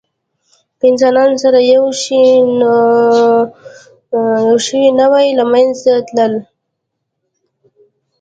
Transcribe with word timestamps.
که 0.79 0.85
انسانان 0.91 1.31
سره 1.43 1.59
یو 1.73 1.85
شوي 4.65 4.87
نه 4.99 5.05
وی، 5.11 5.27
له 5.39 5.45
منځه 5.53 5.93
تلل. 6.15 6.33